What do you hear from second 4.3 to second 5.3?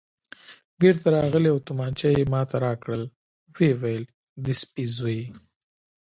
د سپي زوی.